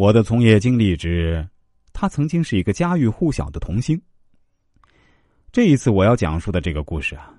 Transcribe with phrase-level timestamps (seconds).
[0.00, 1.46] 我的从业经历之，
[1.92, 4.00] 他曾经是一个家喻户晓的童星。
[5.52, 7.30] 这一次我要讲述的这个故事啊，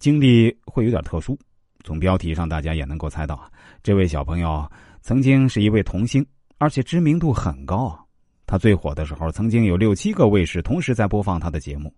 [0.00, 1.38] 经历会有点特殊。
[1.84, 3.52] 从标题上大家也能够猜到，
[3.82, 4.66] 这位小朋友
[5.02, 6.24] 曾经是一位童星，
[6.56, 7.94] 而且知名度很高。
[8.46, 11.94] 他最火的时候，曾经有六七个卫视同时在播放他的节目。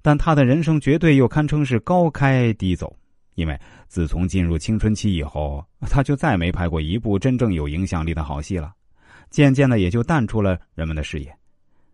[0.00, 2.94] 但他的人生绝对又堪称是高开低走，
[3.34, 8.72] 因为自从进入青春期以后，他就再没拍过一部真正有影响力的好戏了。
[9.30, 11.34] 渐渐的，也就淡出了人们的视野。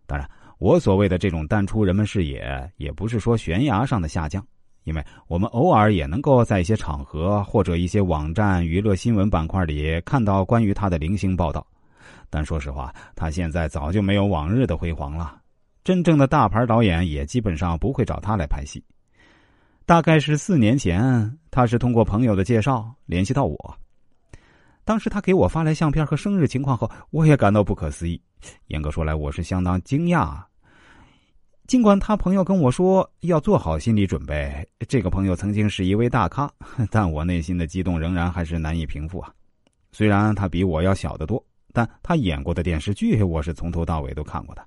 [0.07, 4.47] 当然，我所谓的这种淡出人们视野，也不是说悬崖上的下降，
[4.85, 11.67] 因为我们偶尔也能够在一些场合或者一些网站娱乐新闻板块里看到关于他的零星报道。
[12.31, 15.41] 但说实话，他现在早就没有往日的辉煌了。
[15.85, 18.83] 真正的大牌导演也基本上不会找他来拍戏。
[19.87, 23.77] 大概是四年前，他是通过朋友的介绍联系到我。
[24.85, 28.21] 当时他给我发来相片和生日情况后，我也感到不可思议。
[28.67, 30.39] 严格说来，我是相当惊讶。
[31.67, 36.51] 尽管他朋友跟我说要做好心理准备，这个朋友曾经是一位大咖，
[36.91, 39.33] 但我内心的激动仍然还是难以平复啊。
[39.91, 44.63] 虽然他比我要小得多，但他演过的电视剧我是从头到尾都看过的。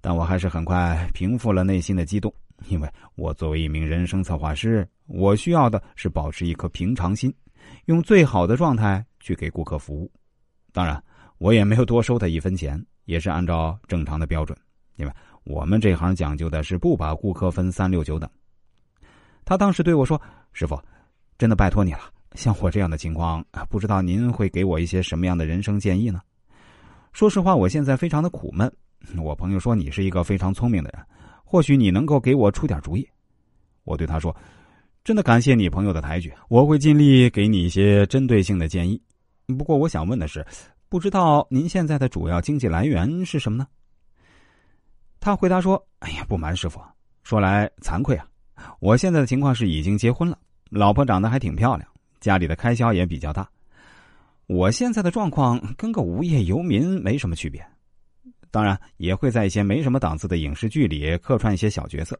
[0.00, 2.32] 但我还是很快平复了内心的激动，
[2.68, 7.30] 因为我作为一名人生策划师，我需要的是保持一颗平常心，
[7.84, 9.04] 用最好的状态。
[9.26, 10.08] 去给顾客服务，
[10.72, 11.02] 当然
[11.38, 14.56] 我也没有多收他一分钱，也是按照正常的标准，
[14.94, 18.30] 因为我们这行讲究的是不把顾客分三六九等。
[19.44, 20.20] 他当时对我说
[20.54, 20.80] ：“师傅，
[21.38, 22.02] 真的拜托你了，
[22.36, 26.20] 像我这样的情况，不知道您会给我一些什么样的人生建议呢？”
[27.12, 28.72] 说实话，我现在非常的苦闷。
[29.18, 31.04] 我朋友说你是一个非常聪明的人，
[31.44, 33.04] 或许你能够给我出点主意。
[33.82, 34.34] 我对他说
[35.02, 39.02] ：“真的感谢你朋友的抬举，我会尽力给你一些针对性的建议。”
[39.46, 40.44] 不过我想问的是，
[40.88, 43.66] 不知道您现在的主要经济来源是什么呢？
[45.20, 46.80] 他回答说：“哎呀，不瞒师傅，
[47.22, 48.26] 说来惭愧啊，
[48.80, 50.36] 我现在的情况是已经结婚了，
[50.68, 51.88] 老婆长得还挺漂亮，
[52.20, 53.48] 家里的开销也比较大。
[54.46, 57.64] 我现在的状况跟个无业游民没什么区别，
[58.50, 62.18] 当然也会在一些没什么档次的影视剧里客串一些小角色。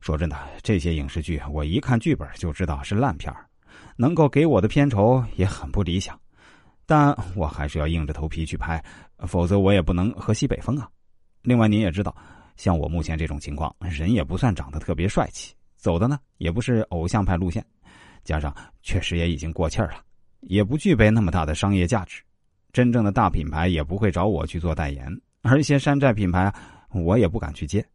[0.00, 3.32] 说真的，这些影视剧我一看剧本就知道是烂片
[3.96, 6.18] 能够给我的片酬也很不理想。”
[6.90, 8.82] 但我还是要硬着头皮去拍，
[9.18, 10.90] 否则我也不能喝西北风啊。
[11.40, 12.12] 另外，您也知道，
[12.56, 17.64] 像我目前这种情况，人也不算长得特别帅气，走的呢也不是偶像派路线，
[18.24, 18.52] 加上
[18.82, 20.02] 确实也已经过气儿了，
[20.40, 22.20] 也不具备那么大的商业价值。
[22.72, 25.08] 真正的大品牌也不会找我去做代言，
[25.42, 26.52] 而一些山寨品牌，
[26.92, 27.86] 我也不敢去接，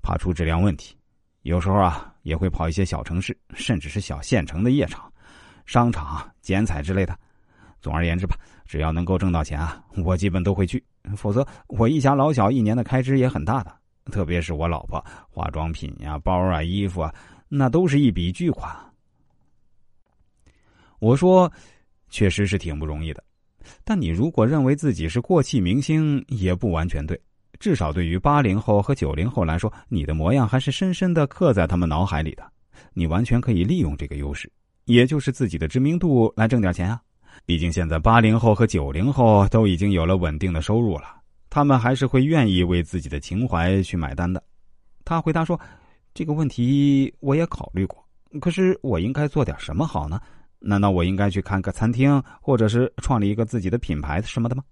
[0.00, 0.96] 怕出质量问题。
[1.42, 5.12] 有时候啊，也会跑一些小城市，甚至是小县城的夜场、
[5.66, 7.14] 商场、剪彩之类的。
[7.80, 10.82] 总而言之吧，只要能够挣到钱啊，我基本都会去。
[11.16, 13.74] 否则，我一家老小一年的开支也很大的，
[14.12, 17.14] 特别是我老婆化妆品呀、包啊、衣服啊，
[17.48, 18.76] 那都是一笔巨款。
[20.98, 21.50] 我说，
[22.10, 23.22] 确实是挺不容易的。
[23.84, 27.18] 但你如果认为自己是过气明星，也不完全对。
[27.60, 32.52] 至少对于八零后和九零后来说，你的模样还是深深的刻在他们脑海里的。
[32.92, 34.50] 你完全可以利用这个优势，
[34.84, 37.00] 也就是自己的知名度来挣点钱啊。
[37.46, 41.16] 毕竟现在八零后和九零后都已经有了稳定的收入了，
[41.48, 44.42] 他们还是会愿意为自己的情怀去买单的。
[45.04, 45.58] 他回答说
[46.12, 48.04] ：“这个问题我也考虑过，
[48.40, 50.20] 可是我应该做点什么好呢？
[50.58, 54.62] 难道我应该去看个餐厅，或者是创立一个自己的品牌什么的吗？”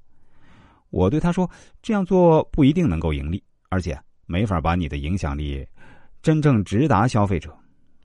[0.90, 1.50] 我对他说
[1.80, 5.66] ：“这样做不一定能够盈利，而且没法把你的影响力
[6.20, 7.56] 真正直达消费者。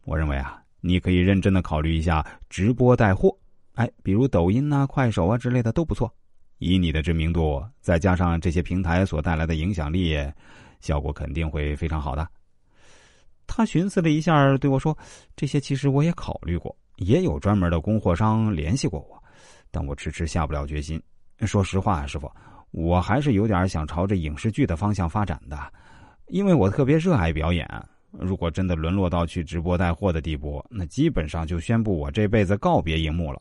[0.06, 3.36] 我认为啊，你可以认真的考虑一下直播带货。”
[3.76, 6.14] 哎，比如抖音呐、快手啊之类的都不错。
[6.58, 10.16] 以你的知名度，再加上这些平台所带来的影响力，
[10.80, 12.28] 效果肯定会非常好的。
[13.48, 14.98] 他寻思了一下，对我说
[15.36, 19.22] ：“这些其实我也考虑过，也有专门的供货商联系过我，
[19.72, 21.02] 但我迟迟下不了决心。
[21.40, 22.32] 说实话，师傅，
[22.72, 25.58] 我还是有点想朝着影视剧的方向发展的，
[26.28, 27.68] 因为我特别热爱表演。”
[28.12, 33.40] 如果真的沦落到去直播带货的地步，那基本上就宣布我这辈子告别荧幕了。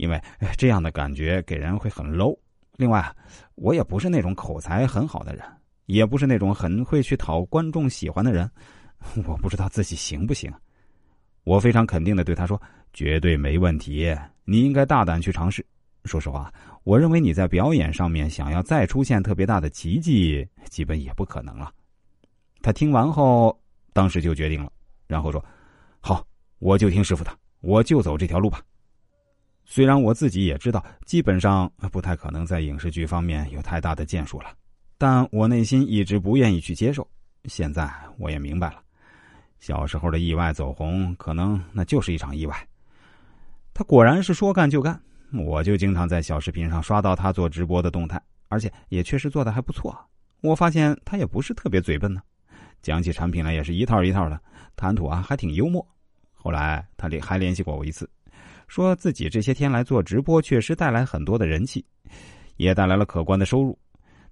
[0.00, 0.20] 因为
[0.56, 2.36] 这样的感觉给人会很 low。
[2.76, 3.14] 另外，
[3.56, 5.44] 我也不是那种口才很好的人，
[5.84, 8.50] 也不是那种很会去讨观众喜欢的人。
[9.26, 10.50] 我不知道自己行不行。
[11.44, 12.60] 我非常肯定的对他说
[12.92, 15.64] ：“绝对没问题，你应该大胆去尝试。”
[16.06, 16.50] 说实话，
[16.84, 21.70] 我认为你在表演上面想要再出现特别大的奇迹，基本也不可能了。
[22.62, 23.58] 他听完后，
[23.92, 24.72] 当时就决定了，
[25.06, 25.44] 然后说
[26.00, 26.26] ：“好，
[26.58, 27.30] 我就听师傅的，
[27.60, 28.62] 我就走这条路吧。”
[29.72, 34.48] 虽然我自己也知道，基本上不太可能在影视剧方面有太大的建树了，
[34.98, 37.08] 但我内心一直不愿意去接受。
[37.44, 37.88] 现在
[38.18, 38.82] 我也明白了，
[39.60, 42.66] 小时候的意外走红，可能那就是一场意外。
[43.72, 45.00] 他果然是说干就干，
[45.32, 49.96] 我就经常在小视频上刷到他做直播的动态，而且也确实做的还不错。
[50.40, 52.20] 我发现他也不是特别嘴笨呢，
[52.82, 54.40] 讲起产品来也是一套一套的，
[54.74, 55.86] 谈吐啊还挺幽默。
[56.34, 58.10] 后来他联还联系过我一次。
[58.70, 61.84] 说自己这些天来做直播，确实带来很多的人气，
[62.56, 63.76] 也带来了可观的收入，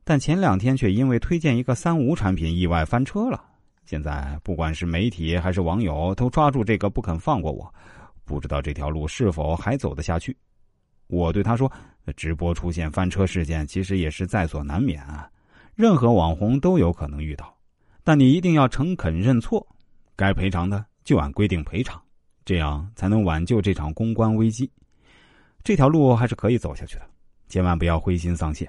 [0.05, 3.45] 但前两天却因为推荐一个三无产品意外翻车了。
[3.85, 7.75] 现在不管是媒体还是网友都抓住这个不肯放过我，
[8.25, 10.37] 不知道这条路是否还走得下去。
[11.09, 11.69] 我对他说
[12.17, 15.29] ：“直播出现翻车事件，其实也是在所难免啊，
[15.75, 17.53] 任何网红都有可能遇到，
[18.05, 19.67] 但你一定要诚恳认错，
[20.15, 22.01] 该赔偿的就按规定赔偿。”
[22.49, 24.73] 这样才能挽救这场公关危机，
[25.63, 27.07] 这条路还是可以走下去的，
[27.47, 28.67] 千万不要灰心丧气。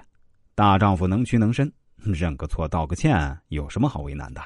[0.54, 4.42] 大丈夫能屈能伸，认个错道个歉，有什么好为难的？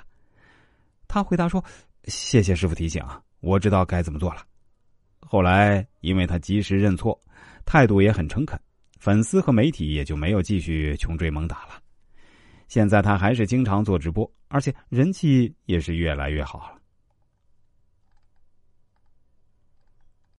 [1.08, 1.60] 他回答说
[2.06, 3.02] ：“谢谢师傅提醒，
[3.40, 4.42] 我知道该怎么做了。”
[5.18, 7.20] 后来因为他及时认错，
[7.66, 8.56] 态度也很诚恳，
[9.00, 11.82] 粉丝和媒体也就没有继续穷追猛打了。
[12.68, 16.78] 现在他还是经常做直播，而且人气也是越来越好了。